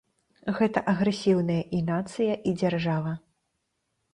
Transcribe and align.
Гэта 0.59 0.79
агрэсіўныя 0.93 1.67
і 1.81 1.81
нацыя, 1.91 2.33
і 2.53 2.55
дзяржава. 2.63 3.17